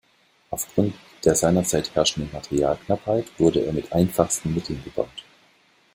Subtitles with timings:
[0.49, 5.23] Aufgrund der seinerzeit herrschenden Materialknappheit wurde er mit einfachsten Mitteln gebaut.